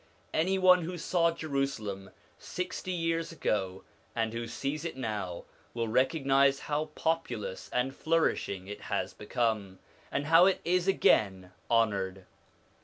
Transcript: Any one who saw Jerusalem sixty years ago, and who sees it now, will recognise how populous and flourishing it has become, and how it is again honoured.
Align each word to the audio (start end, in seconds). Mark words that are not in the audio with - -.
Any 0.33 0.57
one 0.57 0.81
who 0.81 0.97
saw 0.97 1.29
Jerusalem 1.29 2.09
sixty 2.39 2.89
years 2.91 3.31
ago, 3.31 3.83
and 4.15 4.33
who 4.33 4.47
sees 4.47 4.83
it 4.83 4.97
now, 4.97 5.45
will 5.75 5.87
recognise 5.87 6.61
how 6.61 6.85
populous 6.95 7.69
and 7.71 7.95
flourishing 7.95 8.65
it 8.65 8.81
has 8.89 9.13
become, 9.13 9.77
and 10.11 10.25
how 10.25 10.47
it 10.47 10.59
is 10.65 10.87
again 10.87 11.51
honoured. 11.69 12.25